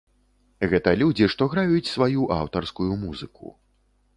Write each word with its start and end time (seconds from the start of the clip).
Гэта 0.71 0.93
людзі, 1.01 1.27
што 1.33 1.47
граюць 1.53 1.91
сваю 1.91 2.21
аўтарскую 2.39 2.91
музыку. 3.05 3.55